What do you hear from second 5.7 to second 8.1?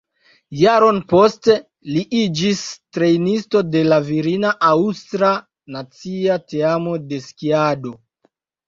nacia teamo de skiado.